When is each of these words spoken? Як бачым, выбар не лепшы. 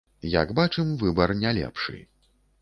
Як 0.41 0.53
бачым, 0.59 0.95
выбар 1.03 1.35
не 1.43 1.53
лепшы. 1.59 2.01